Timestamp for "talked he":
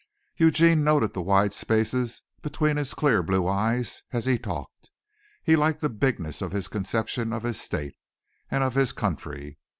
4.39-5.55